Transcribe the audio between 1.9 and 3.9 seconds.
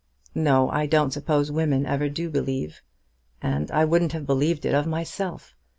do believe. And I